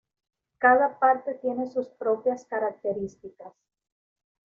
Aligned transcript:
Cada 0.57 0.97
parte 0.97 1.35
tiene 1.35 1.67
sus 1.67 1.85
propias 1.89 2.45
características. 2.45 3.53